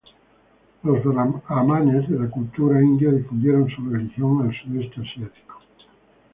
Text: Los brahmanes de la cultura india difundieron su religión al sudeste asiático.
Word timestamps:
Los 0.81 1.03
brahmanes 1.03 2.09
de 2.09 2.17
la 2.19 2.27
cultura 2.27 2.81
india 2.81 3.11
difundieron 3.11 3.69
su 3.69 3.87
religión 3.87 4.41
al 4.43 4.55
sudeste 4.59 4.99
asiático. 4.99 5.59